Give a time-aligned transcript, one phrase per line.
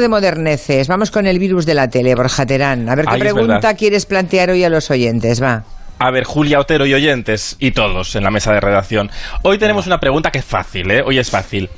[0.00, 0.88] de moderneces.
[0.88, 2.88] Vamos con el virus de la tele, Borja Terán.
[2.88, 5.64] A ver qué pregunta quieres plantear hoy a los oyentes, va.
[6.00, 9.10] A ver, Julia Otero y oyentes, y todos en la mesa de redacción.
[9.42, 11.02] Hoy tenemos una pregunta que es fácil, ¿eh?
[11.04, 11.68] Hoy es fácil.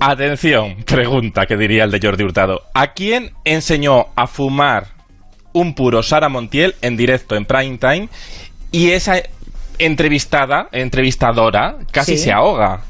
[0.00, 2.62] Atención, pregunta que diría el de Jordi Hurtado.
[2.74, 4.88] ¿A quién enseñó a fumar
[5.52, 8.08] un puro Sara Montiel en directo en prime time
[8.72, 9.22] y esa
[9.78, 12.24] entrevistada, entrevistadora, casi Sí.
[12.24, 12.80] se ahoga?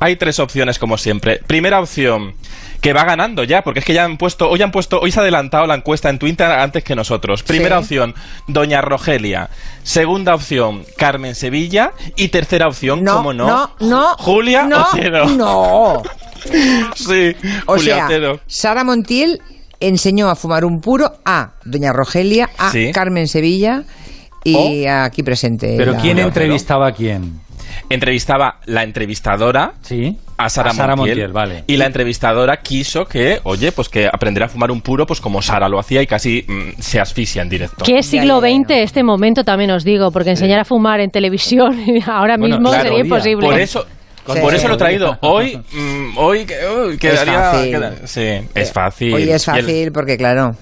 [0.00, 1.40] Hay tres opciones como siempre.
[1.46, 2.34] Primera opción,
[2.80, 5.18] que va ganando ya, porque es que ya han puesto, hoy han puesto, hoy se
[5.18, 7.42] ha adelantado la encuesta en Twitter antes que nosotros.
[7.42, 7.82] Primera Sí.
[7.84, 8.14] opción,
[8.46, 9.50] Doña Rogelia.
[9.82, 11.92] Segunda opción, Carmen Sevilla.
[12.16, 13.46] Y tercera opción, No, ¿cómo no?
[13.48, 14.14] no, no.
[14.18, 15.28] Julia no, Otero.
[15.30, 16.02] No.
[16.94, 17.34] Sí,
[17.66, 18.40] O Julia sea, Otero.
[18.46, 19.40] Sara Montiel
[19.80, 22.92] enseñó a fumar un puro a Doña Rogelia, a Sí.
[22.92, 23.82] Carmen Sevilla
[24.44, 25.74] y aquí presente.
[25.76, 27.40] Pero ¿quién Julia entrevistaba a quién?
[27.90, 30.16] Entrevistaba la entrevistadora Sí.
[30.38, 31.64] A Sara, Montiel, Montiel, vale.
[31.66, 35.42] Y la entrevistadora quiso que, oye, pues que aprendiera a fumar un puro, pues como
[35.42, 37.84] Sara lo hacía y casi mm, se asfixia en directo.
[37.84, 38.40] ¿Qué siglo.
[38.40, 40.10] XX este momento también os digo?
[40.12, 41.76] Porque enseñar a fumar en televisión
[42.06, 43.04] ahora Bueno, mismo claro, sería día.
[43.04, 43.46] imposible.
[43.46, 43.86] Por eso,
[44.30, 44.40] Sí.
[44.42, 45.16] por eso lo he traído.
[45.22, 47.70] Hoy, mm, hoy, que- uy, quedaría, fácil.
[47.70, 49.14] queda- sí, es fácil.
[49.14, 50.54] Hoy es el- fácil porque, claro.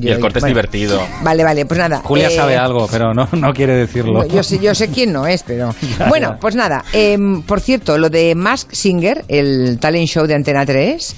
[0.00, 1.00] Y el, corte es divertido.
[1.22, 2.00] Vale, vale, pues nada.
[2.02, 4.26] Julia eh, sabe algo, pero no, no quiere decirlo.
[4.26, 5.74] Yo sé, yo sé quién no es, pero.
[6.08, 6.84] Bueno, pues nada.
[6.92, 11.16] em, por cierto, lo de Mask Singer, el talent show de Antena 3,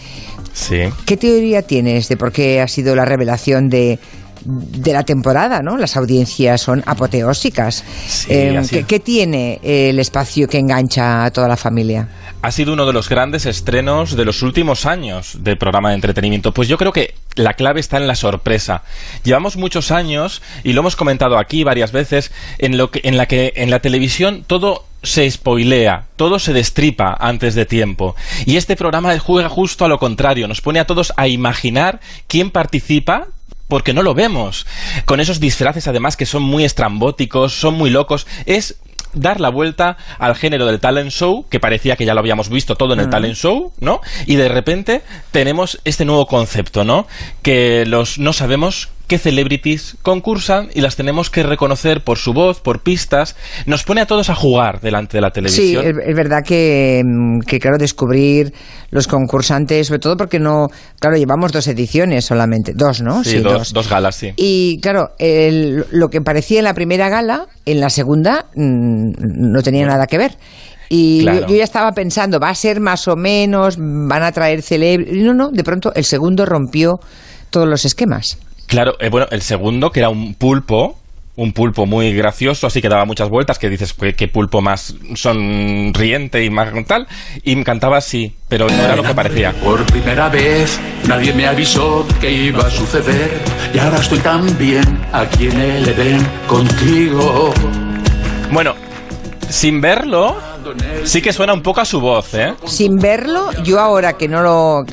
[0.53, 0.83] Sí.
[1.05, 3.99] ¿qué teoría tienes de por qué ha sido la revelación de,
[4.45, 5.77] de la temporada, ¿no?
[5.77, 7.85] Las audiencias son apoteósicas.
[8.07, 12.09] Sí, así ¿qué, tiene el espacio que engancha a toda la familia?
[12.43, 16.53] Ha sido uno de los grandes estrenos de los últimos años del programa de entretenimiento.
[16.53, 18.83] Pues yo creo que la clave está en la sorpresa.
[19.23, 23.27] Llevamos muchos años, y lo hemos comentado aquí varias veces, en, lo que, en la
[23.27, 28.15] que en la televisión todo se spoilea, todo se destripa antes de tiempo.
[28.47, 32.51] Y este programa juega justo a lo contrario, nos pone a todos a imaginar quién
[32.51, 33.29] participa
[33.75, 34.69] porque no lo vemos.
[35.05, 38.25] Con esos disfraces además que son muy estrambóticos, son muy locos.
[38.47, 38.77] Es
[39.15, 42.77] dar la vuelta al género del talent show, que parecía que ya lo habíamos visto
[42.77, 44.01] todo en el talent show, ¿no?
[44.27, 45.03] Y de repente
[45.33, 47.09] tenemos este nuevo concepto, ¿no?
[47.43, 52.61] Que los no sabemos qué celebrities concursan y las tenemos que reconocer por su voz,
[52.61, 53.37] por pistas.
[53.67, 55.85] Nos pone a todos a jugar delante de la Sí, televisión.
[55.85, 58.53] es, es verdad que, mm, que, claro, descubrir
[58.91, 60.69] los concursantes, sobre todo porque no.
[60.99, 62.73] Claro, llevamos dos ediciones solamente.
[62.75, 63.23] Dos, ¿no?
[63.25, 64.33] Sí, dos, dos galas, sí.
[64.37, 69.11] Y claro, el- lo que parecía en la primera gala, en la segunda mm,
[69.53, 70.37] no tenía nada que ver.
[70.89, 71.41] Y Claro.
[71.41, 75.23] yo, yo ya estaba pensando, va a ser más o menos, van a traer celebrities.
[75.25, 77.01] No, no, de pronto el segundo rompió
[77.51, 78.39] todos los esquemas.
[78.67, 80.99] Claro, eh, bueno, el segundo, que era un pulpo,
[81.37, 84.95] un pulpo muy gracioso, así que daba muchas vueltas, que dices, ¿qué, qué pulpo más
[85.15, 87.09] sonriente y más tal?
[87.43, 89.53] Y me encantaba así, pero no era lo que parecía.
[89.53, 93.41] Por primera vez nadie me avisó que iba a suceder
[93.73, 97.53] y ahora estoy tan bien aquí en el Edén contigo.
[98.53, 98.75] Bueno,
[99.49, 100.37] sin verlo,
[101.05, 102.55] sí que suena un poco a su voz, ¿eh?
[102.67, 104.85] Sin verlo, yo ahora que no lo.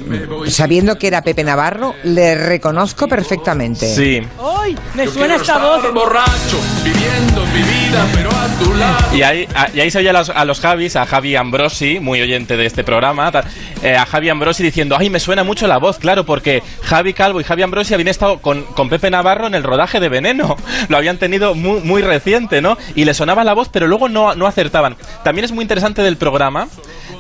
[0.48, 3.88] sabiendo que era Pepe Navarro, le reconozco perfectamente.
[3.94, 4.22] Sí.
[4.62, 4.76] ¡Ay!
[4.96, 5.94] Me suena esta voz.
[5.94, 9.16] borracho, viviendo mi vida, pero a tu lado.
[9.16, 12.00] Y ahí, a- y ahí se oye a los, a los Javis, a Javi Ambrosi,
[12.00, 13.31] muy oyente de este programa,
[13.84, 17.42] eh, a Javi Ambrosi diciendo, ay, me suena mucho la voz, claro, porque Javi Calvo
[17.42, 20.56] y Javi Ambrosi habían estado con, con Pepe Navarro en el rodaje de Veneno.
[20.90, 22.78] Lo habían tenido muy, muy reciente, ¿no?
[22.96, 24.96] Y le sonaba la voz, pero luego no, no acertaban.
[25.24, 26.68] También es muy interesante del programa,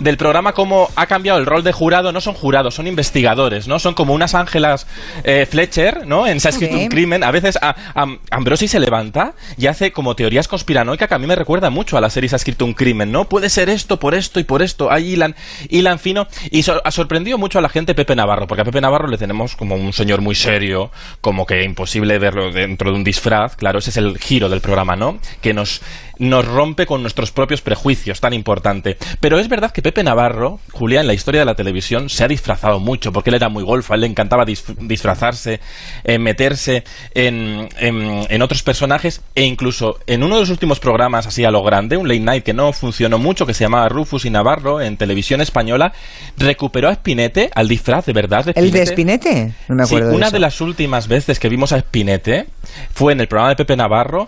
[0.01, 3.79] del programa cómo ha cambiado el rol de jurado, no son jurados, son investigadores, ¿no?
[3.79, 4.87] Son como unas Ángelas
[5.23, 6.25] eh, Fletcher, ¿no?
[6.27, 7.23] En Se ha escrito un crimen.
[7.23, 11.27] A veces a, a- Ambrosi se levanta y hace como teorías conspiranoicas que a mí
[11.27, 13.25] me recuerda mucho a la serie Se ha escrito un crimen, ¿no?
[13.29, 14.91] Puede ser esto, por esto y por esto.
[14.91, 15.35] Ahí hilan,
[15.69, 16.27] hilan fino.
[16.49, 19.17] Y so- ha sorprendido mucho a la gente Pepe Navarro, porque a Pepe Navarro le
[19.17, 20.91] tenemos como un señor muy serio,
[21.21, 23.55] como que imposible verlo dentro de un disfraz.
[23.55, 25.19] Claro, ese es el giro del programa, ¿no?
[25.41, 25.81] Que nos,
[26.17, 28.97] nos rompe con nuestros propios prejuicios, tan importante.
[29.19, 32.27] Pero es verdad que Pepe Navarro, Julián, en la historia de la televisión, se ha
[32.27, 35.59] disfrazado mucho, porque él era muy golfo, a él le encantaba disf- disfrazarse,
[36.03, 36.83] eh, meterse
[37.13, 41.51] en, en- en otros personajes, e incluso en uno de los últimos programas así a
[41.51, 44.81] lo grande, un late night que no funcionó mucho, que se llamaba Rufus y Navarro,
[44.81, 45.91] en televisión española,
[46.37, 48.85] recuperó a Spinete, al disfraz de verdad de ¿El de.
[48.85, 49.53] Spinete?
[49.67, 52.47] No me Sí, una de las últimas veces que vimos a Spinete
[52.93, 54.27] fue en el programa de Pepe Navarro.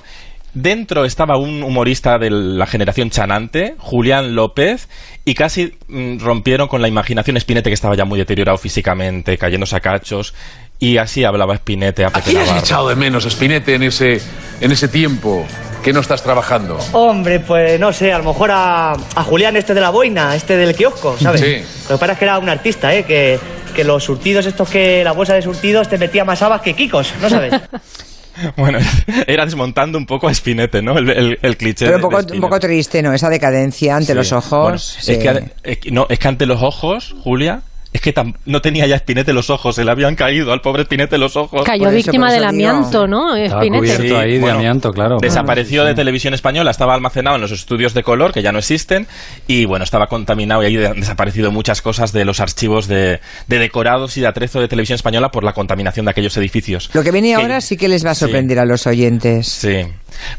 [0.53, 4.87] Dentro estaba un humorista de la generación chanante, Julián López,
[5.25, 9.75] y casi mm, rompieron con la imaginación Spinete, que estaba ya muy deteriorado físicamente, cayéndose
[9.75, 10.35] a cachos,
[10.77, 14.21] y así hablaba Spinete a ¿A Pepe quién has echado de menos, Spinete, en ese,
[14.61, 15.43] en ese tiempo
[15.83, 16.77] que no estás trabajando?
[16.91, 20.55] Hombre, pues no sé, a lo mejor a, a Julián este de la boina, este
[20.55, 21.41] del kiosco, ¿sabes?
[21.41, 21.83] Sí.
[21.89, 23.03] Lo que pasa es que era un artista, ¿eh?
[23.05, 23.39] Que,
[23.75, 27.11] que los surtidos estos que la bolsa de surtidos te metía más habas que kikos,
[27.19, 27.53] ¿no sabes?
[28.57, 28.79] Bueno,
[29.27, 30.97] era desmontando un poco a Spinete, ¿no?
[30.97, 31.85] El, el- el cliché.
[31.85, 33.13] Pero un de poco, un poco triste, ¿no?
[33.13, 34.13] Esa decadencia ante Sí.
[34.13, 34.61] los ojos.
[34.63, 35.13] Bueno, sí.
[35.27, 37.61] ade- es que- no, es que ante los ojos, Julia,
[37.93, 40.83] es que tam- no tenía ya Spinete los ojos, se le habían caído al pobre
[40.83, 41.63] Spinete los ojos.
[41.63, 43.35] Cayó Por víctima eso del amianto, ¿no?
[43.35, 43.79] Estaba Spinetta.
[43.81, 45.17] cubierto Sí, ahí de bueno, amianto, claro.
[45.21, 49.07] Desapareció de televisión española, estaba almacenado en los estudios de color, que ya no existen,
[49.47, 53.59] y bueno, estaba contaminado y ahí han desaparecido muchas cosas de los archivos de, de
[53.59, 56.89] decorados y de atrezo de televisión española por la contaminación de aquellos edificios.
[56.93, 58.21] Lo que viene Que- ahora sí que les va a Sí.
[58.21, 59.47] sorprender a los oyentes.
[59.47, 59.85] Sí,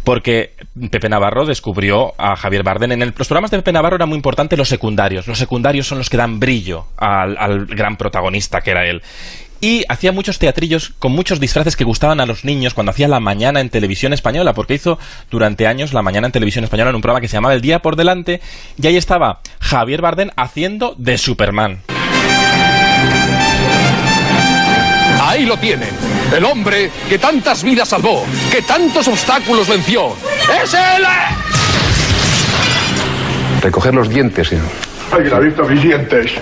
[0.03, 0.54] porque
[0.91, 2.93] Pepe Navarro descubrió a Javier Bardem.
[2.93, 5.27] En el- los programas de Pepe Navarro eran muy importantes los secundarios.
[5.29, 9.01] Los secundarios son los que dan brillo al, al gran protagonista que era él.
[9.61, 13.21] Y hacía muchos teatrillos con muchos disfraces que gustaban a los niños cuando hacía la
[13.21, 14.99] mañana en televisión española, porque hizo
[15.31, 17.79] durante años la mañana en televisión española en un programa que se llamaba El Día
[17.81, 18.43] por Delante,
[18.77, 21.81] y ahí estaba Javier Bardem haciendo de Superman.
[25.35, 25.89] Ahí lo tienen.
[26.33, 30.11] El hombre que tantas vidas salvó, que tantos obstáculos venció.
[30.63, 31.05] ¡Es él!
[33.61, 34.67] Recoger los dientes, señor.
[35.11, 36.35] ¿Alguien ha visto mis dientes?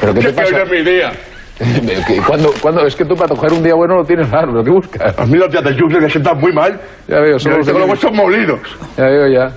[0.00, 0.62] ¿Pero qué te Que pasa?
[0.64, 1.12] es mi día.
[2.26, 2.84] ¿Cuándo, ¿Cuándo?
[2.88, 5.16] Es que tú para coger un día bueno lo tienes raro, lo que buscas.
[5.16, 6.80] A mí los días de lluvia me sientan muy mal.
[7.06, 8.58] Ya veo, solo Yo los los huesos molidos.
[8.96, 9.54] Ya veo, ya.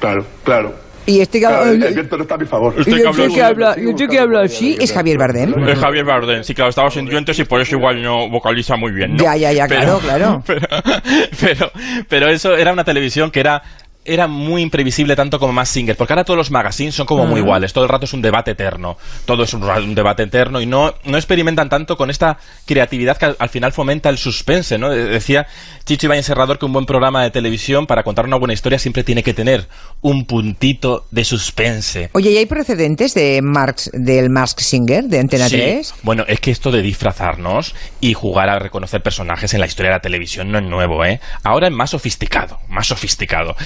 [0.00, 0.74] Claro, claro.
[1.08, 2.74] Y este que Claro, el, el habla, viento no está a mi favor.
[2.76, 3.02] y este
[3.34, 5.68] que habla, y este que habla así es Javier Bardem.
[5.68, 8.92] Es Javier Bardem, sí, claro, estaba sin dientes y por eso igual no vocaliza muy
[8.92, 10.42] bien, Ya, ya, ya, claro, claro.
[10.46, 10.66] Pero,
[11.40, 11.70] pero,
[12.08, 13.62] pero eso era una televisión que era
[14.08, 17.40] era muy imprevisible tanto como más Singer, porque ahora todos los magazines son como muy
[17.40, 20.66] iguales, todo el rato es un debate eterno, todo es un, un debate eterno y
[20.66, 24.90] no, no experimentan tanto con esta creatividad que al, al final fomenta el suspense, ¿no?
[24.90, 25.46] De- Decía
[25.84, 29.04] Chicho Ibáñez Serrador que un buen programa de televisión para contar una buena historia siempre
[29.04, 29.66] tiene que tener
[30.00, 32.10] un puntito de suspense.
[32.12, 35.56] Oye, ¿y hay precedentes de Marx, del Mask Singer de Antena Sí.
[35.56, 35.94] 3?
[36.02, 39.96] Bueno, es que esto de disfrazarnos y jugar a reconocer personajes en la historia de
[39.96, 41.20] la televisión no es nuevo, ¿eh?
[41.42, 43.56] Ahora es más sofisticado, más sofisticado.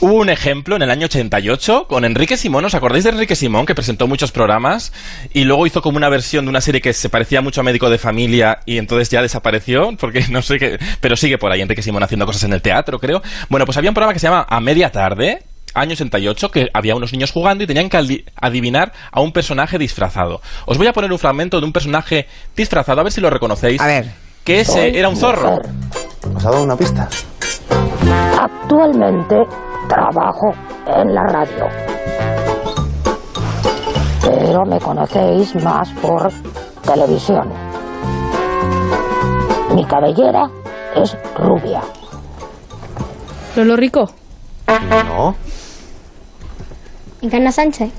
[0.00, 3.66] Hubo un ejemplo en el año 88 con Enrique Simón, ¿os acordáis de Enrique Simón
[3.66, 4.92] que presentó muchos programas
[5.34, 7.90] y luego hizo como una versión de una serie que se parecía mucho a Médico
[7.90, 9.90] de Familia y entonces ya desapareció?
[9.98, 12.98] Porque no sé qué, pero sigue por ahí Enrique Simón haciendo cosas en el teatro,
[13.00, 13.22] creo.
[13.48, 15.42] Bueno, pues había un programa que se llama A Media Tarde,
[15.74, 19.78] año 88 que había unos niños jugando y tenían que adi- adivinar a un personaje
[19.78, 20.40] disfrazado.
[20.66, 23.80] Os voy a poner un fragmento de un personaje disfrazado, a ver si lo reconocéis.
[23.80, 24.06] A ver.
[24.44, 25.58] Que ese era un zorro.
[26.32, 27.08] ¿Nos ha dado una pista?
[28.40, 29.34] Actualmente
[29.88, 30.54] trabajo
[30.86, 31.66] en la radio.
[34.22, 36.30] Pero me conocéis más por
[36.82, 37.52] televisión.
[39.74, 40.50] Mi cabellera
[40.96, 41.82] es rubia.
[43.56, 44.10] Lolo Rico.
[45.06, 45.34] No,
[47.22, 47.90] Encarna Sánchez.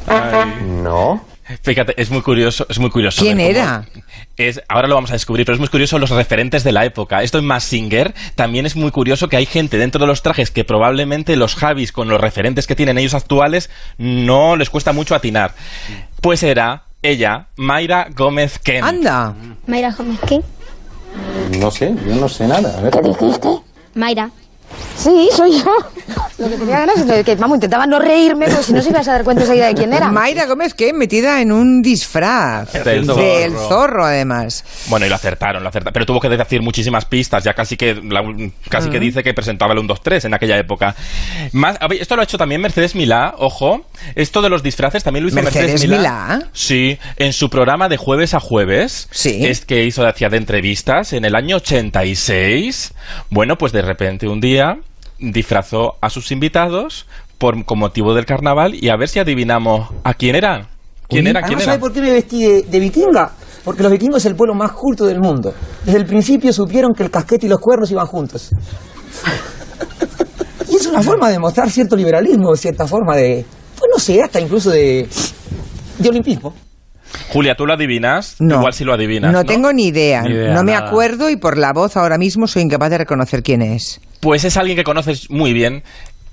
[0.66, 1.20] no.
[1.62, 3.22] Fíjate, es muy curioso, es muy curioso.
[3.22, 3.56] ¿Quién ver
[4.38, 7.24] Es, ahora lo vamos a descubrir, pero es muy curioso los referentes de la época.
[7.24, 10.62] Esto en Massinger también es muy curioso que hay gente dentro de los trajes que
[10.62, 13.68] probablemente los Javis con los referentes que tienen ellos actuales
[13.98, 15.54] no les cuesta mucho atinar.
[16.20, 18.84] Pues era ella, Mayra Gómez Ken.
[18.84, 19.34] Anda.
[19.66, 20.40] Mayra Gómez, ¿qué?
[21.58, 22.78] No sé, yo no sé nada.
[22.78, 22.92] A ver.
[22.92, 23.48] ¿Qué dijiste?
[23.94, 24.30] Mayra.
[24.98, 25.72] Sí, soy yo.
[26.38, 29.06] Lo que tenía ganas es que, vamos, intentaba no reírme, porque si no se ibas
[29.08, 30.10] a dar cuenta enseguida de quién era.
[30.10, 33.22] Mayra Gómez, que metida en un disfraz Del zorro.
[33.22, 34.64] del zorro, además.
[34.88, 35.92] Bueno, y lo acertaron, lo acertaron.
[35.92, 37.44] Pero tuvo que decir muchísimas pistas.
[37.44, 38.24] Ya casi que la-
[38.68, 40.94] casi que dice que presentaba el 1, 2, 3 en aquella época.
[41.52, 43.84] Más, esto lo ha hecho también Mercedes Milá, ojo.
[44.16, 45.98] Esto de los disfraces también lo hizo Mercedes, ¿Mercedes Milá.
[46.36, 46.48] Milá?
[46.52, 49.08] Sí, en su programa de jueves a jueves.
[49.10, 49.44] Sí.
[49.46, 52.94] Es que hizo hacía de entrevistas en el año 86.
[53.30, 54.78] Bueno, pues de repente un día
[55.18, 57.06] disfrazó a sus invitados
[57.38, 60.68] por, con motivo del carnaval y a ver si adivinamos a quién era.
[61.08, 61.40] ¿Quién era?
[61.40, 61.72] ¿Quién Además, era?
[61.72, 63.32] ¿sabe por qué me vestí de, de vikinga?
[63.64, 65.54] Porque los vikingos es el pueblo más culto del mundo.
[65.84, 68.50] Desde el principio supieron que el casquete y los cuernos iban juntos.
[70.68, 73.44] y es una forma de mostrar cierto liberalismo, cierta forma de,
[73.78, 75.08] pues no sé, hasta incluso de,
[75.98, 76.54] de olimpismo.
[77.30, 78.36] Julia, ¿tú lo adivinas?
[78.38, 78.56] No.
[78.56, 79.32] Igual si lo adivinas.
[79.32, 80.22] No, tengo ni idea.
[80.22, 80.88] Ni idea, no me nada.
[80.88, 84.00] acuerdo y por la voz ahora mismo soy incapaz de reconocer quién es.
[84.20, 85.82] Pues es alguien que conoces muy bien,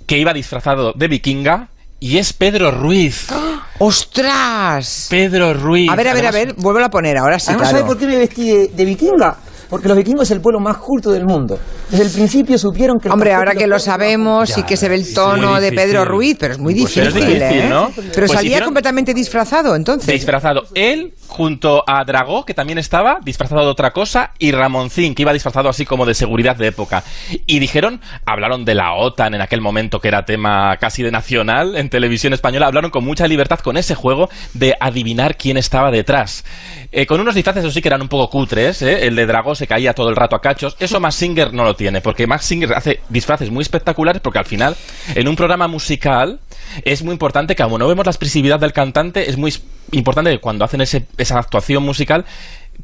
[0.05, 3.27] que iba disfrazado de vikinga y es Pedro Ruiz.
[3.79, 5.07] ¡Ostras!
[5.09, 5.89] Pedro Ruiz.
[5.89, 7.77] A ver, a ver, a ver, vuelvo a poner ahora sí, Además, claro.
[7.85, 9.37] ¿sabe por qué me vestí de, de vikinga?
[9.75, 11.59] Porque los vikingos es el pueblo más culto del mundo.
[11.91, 13.09] Desde el principio supieron que...
[13.09, 16.05] Hombre, ahora que lo sabemos y que se ve el tono de Pedro.
[16.05, 17.67] Ruiz, pero es muy Pues difícil, es difícil, ¿eh?
[17.69, 17.91] ¿no?
[17.93, 20.07] Pero Pues salía hicieron- completamente disfrazado, entonces.
[20.07, 20.61] Disfrazado.
[20.75, 25.33] Él, junto a Dragó, que también estaba disfrazado de otra cosa, y Ramoncín, que iba
[25.33, 27.03] disfrazado así como de seguridad de época.
[27.45, 31.75] Y dijeron, hablaron de la OTAN en aquel momento, que era tema casi de nacional
[31.75, 36.45] en televisión española, hablaron con mucha libertad con ese juego de adivinar quién estaba detrás.
[36.93, 39.05] Eh, con unos disfraces, eso sí, que eran un poco cutres, ¿eh?
[39.05, 40.75] El de Dragó se caía todo el rato a cachos.
[40.79, 44.45] Eso Max Singer no lo tiene, porque Max Singer hace disfraces muy espectaculares, porque al
[44.45, 44.75] final,
[45.13, 46.39] en un programa musical,
[46.83, 49.53] es muy importante que, como no vemos la expresividad del cantante, es muy
[49.91, 52.25] importante que cuando hacen ese- esa actuación musical,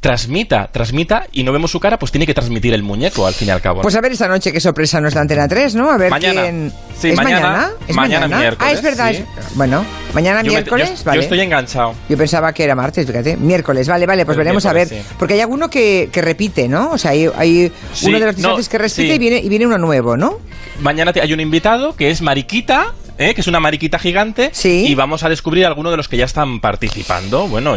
[0.00, 3.48] transmita, transmita, y no vemos su cara, pues tiene que transmitir el muñeco, al fin
[3.48, 3.82] y al cabo.
[3.82, 5.90] Pues a ver esta noche qué sorpresa nos da Antena 3, ¿no?
[5.90, 6.40] A ver Mañana.
[6.42, 6.72] quién...
[6.98, 7.40] Sí, ¿Es mañana.
[7.40, 7.70] mañana?
[7.88, 9.10] ¿Es Mañana miércoles, Ah, es verdad.
[9.10, 9.16] sí.
[9.18, 11.16] es- Bueno, mañana Yo me- miércoles, yo- vale.
[11.18, 11.94] Yo estoy enganchado.
[12.08, 13.36] Yo pensaba que era martes, fíjate.
[13.36, 14.88] Miércoles, vale, vale, pues El veremos a ver.
[14.88, 14.96] sí.
[15.18, 16.92] Porque hay alguno que, que repite, ¿no?
[16.92, 17.70] O sea, hay, hay
[18.04, 20.38] uno de los no, disfraces que repite y, viene, y viene uno nuevo, ¿no?
[20.80, 23.34] Mañana te- hay un invitado que es Mariquita, ¿eh?
[23.34, 26.60] que es una mariquita gigante, y vamos a descubrir algunos de los que ya están
[26.60, 27.48] participando.
[27.48, 27.76] Bueno,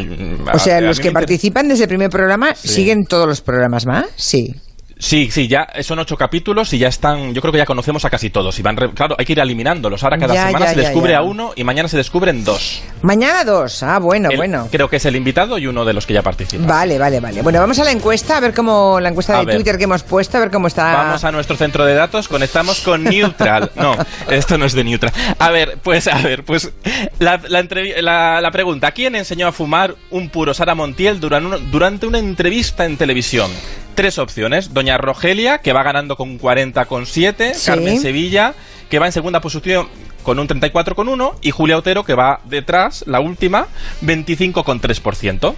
[0.54, 4.56] O sea, los que participan desde el primer programa siguen todos los programas más, sí.
[5.05, 7.31] Sí, sí, ya son ocho capítulos y ya están.
[7.35, 8.57] Yo creo que ya conocemos a casi todos.
[8.57, 10.03] Y van re- claro, hay que ir eliminándolos.
[10.03, 12.81] Ahora cada Ya, semana ya, se ya, descubre a uno y mañana se descubren dos.
[13.03, 14.67] Mañana dos, ah, bueno, El- bueno.
[14.71, 16.65] Creo que es el invitado y uno de los que ya participan.
[16.65, 17.43] Vale, vale, vale.
[17.43, 19.55] Bueno, vamos a la encuesta, a ver cómo, la encuesta A de ver.
[19.57, 20.91] Twitter que hemos puesto, a ver cómo está.
[20.95, 23.69] Vamos a nuestro centro de datos, conectamos con Neutral.
[23.75, 23.95] No,
[24.31, 25.13] esto no es de Neutral.
[25.38, 26.71] A ver, pues, a ver, pues
[27.19, 31.69] la, la, entrevi- la- la pregunta: ¿quién enseñó a fumar un puro Sara Montiel duran-
[31.69, 33.51] durante una entrevista en televisión?
[33.96, 37.66] Tres opciones: Doña Rogelia, que va ganando con 40,7, Sí.
[37.66, 38.54] Carmen Sevilla,
[38.90, 39.88] que va en segunda posición
[40.24, 43.68] con un 34,1, y Julia Otero, que va detrás, la última,
[44.02, 45.56] 25,3%.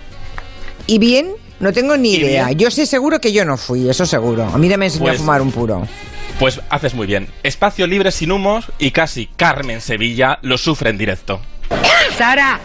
[0.88, 2.48] Y bien, no tengo ni idea.
[2.48, 2.60] bien.
[2.60, 4.44] Yo sé seguro que yo no fui, eso seguro.
[4.44, 5.88] A mí no me enseñó Pues- a fumar un puro.
[6.40, 7.30] Pues haces muy bien.
[7.44, 11.40] Espacio libre sin humos y casi Carmen Sevilla lo sufre en directo.
[12.18, 12.60] Sara,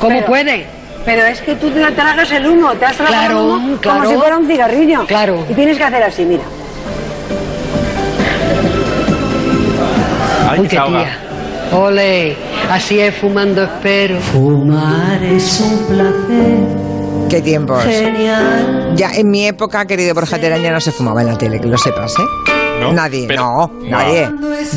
[0.00, 0.66] ¿cómo Pero- puede?
[1.04, 3.98] Pero es que tú te tragas el humo, te has tragado Claro, el humo claro.
[4.00, 5.06] como si fuera un cigarrillo.
[5.06, 5.44] Claro.
[5.48, 6.42] Y tienes que hacer así, mira.
[10.48, 11.18] Ay, Uy, qué tía.
[11.72, 12.36] Ole,
[12.70, 14.20] así es fumando espero.
[14.20, 17.28] Fumar es un placer.
[17.30, 17.82] ¿Qué tiempos?
[17.84, 18.92] Genial.
[18.94, 21.66] Ya en mi época, querido Borja Terán, ya no se fumaba en la tele, que
[21.66, 22.22] lo sepas, ¿eh?
[22.80, 22.92] ¿No?
[22.92, 23.88] Nadie, Pero- no, no.
[23.88, 24.28] nadie.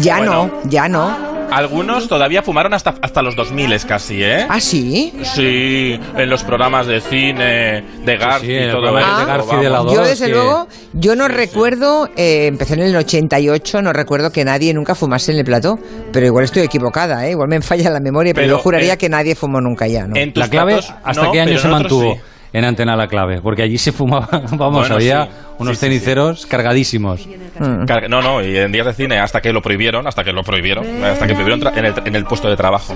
[0.01, 0.45] Ya Bueno.
[0.63, 1.34] no, ya no.
[1.55, 4.45] Algunos todavía fumaron hasta, hasta los 2000 casi, ¿eh?
[4.49, 5.13] ¿Ah, sí?
[5.23, 9.17] Sí, en los programas de cine, de Garci sí, y en el todo eso.
[9.19, 9.93] de Garci de la vamos.
[9.93, 14.43] Yo, desde que- luego, yo no recuerdo, eh, empecé en el 88, no recuerdo que
[14.43, 15.75] nadie nunca fumase en el plató,
[16.11, 17.31] pero igual estoy equivocada, ¿eh?
[17.31, 20.07] igual me falla la memoria, pero, Pero, yo juraría eh, que nadie fumó nunca ya,
[20.07, 20.15] ¿no?
[20.17, 22.19] En tus La clave, platos, ¿hasta no, qué año se mantuvo sí.
[22.57, 23.41] En Antena la clave?
[23.41, 25.31] Porque allí se fumaba, vamos, Bueno, había sí.
[25.59, 25.99] unos Sí, sí, sí.
[25.99, 27.27] ceniceros cargadísimos.
[27.59, 27.85] Mm.
[27.85, 30.41] Car- No, no, y en días de cine hasta que lo prohibieron, hasta que lo
[30.43, 32.93] prohibieron, hasta que prohibieron tra- en el, en el puesto de trabajo.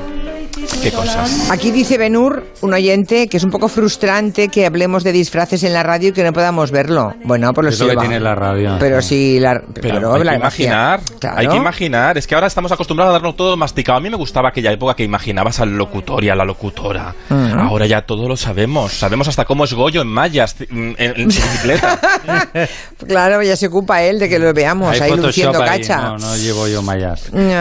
[0.82, 1.50] Qué cosas.
[1.52, 5.74] Aquí dice Benur, un oyente, que es un poco frustrante que hablemos de disfraces en
[5.74, 7.14] la radio y que no podamos verlo.
[7.24, 8.78] Bueno, por lo Es lo que tiene la radio.
[8.80, 9.62] Pero si la...
[9.74, 11.38] Pero claro, hay la que imaginar, Claro.
[11.38, 12.18] hay que imaginar.
[12.18, 13.98] Es que ahora estamos acostumbrados a darnos todo masticado.
[13.98, 17.14] A mí me gustaba aquella época que imaginabas al locutor y a la locutora.
[17.30, 17.60] Ujú.
[17.60, 18.94] Ahora ya todo lo sabemos.
[18.94, 22.00] Sabemos hasta cómo es Goyo en mallas, en, en- en bicicleta.
[23.08, 26.02] Claro, ya se ocupa él de que lo veamos Hay ahí Photoshop luciendo ahí, cacha.
[26.02, 27.30] No, no llevo yo mallas.
[27.32, 27.58] Ya.